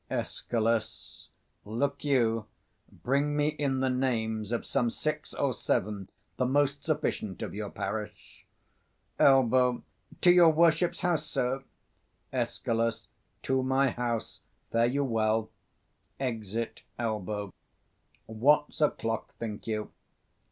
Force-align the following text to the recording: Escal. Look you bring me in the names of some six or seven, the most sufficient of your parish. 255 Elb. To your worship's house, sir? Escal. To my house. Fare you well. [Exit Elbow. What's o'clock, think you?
Escal. 0.09 1.13
Look 1.63 2.03
you 2.03 2.47
bring 2.91 3.35
me 3.37 3.49
in 3.49 3.81
the 3.81 3.89
names 3.91 4.51
of 4.51 4.65
some 4.65 4.89
six 4.89 5.31
or 5.31 5.53
seven, 5.53 6.09
the 6.37 6.45
most 6.47 6.83
sufficient 6.83 7.43
of 7.43 7.53
your 7.53 7.69
parish. 7.69 8.43
255 9.19 9.23
Elb. 9.29 9.83
To 10.21 10.31
your 10.31 10.49
worship's 10.49 11.01
house, 11.01 11.27
sir? 11.27 11.63
Escal. 12.33 13.05
To 13.43 13.61
my 13.61 13.91
house. 13.91 14.41
Fare 14.71 14.87
you 14.87 15.03
well. 15.03 15.51
[Exit 16.19 16.81
Elbow. 16.97 17.53
What's 18.25 18.81
o'clock, 18.81 19.35
think 19.35 19.67
you? 19.67 19.91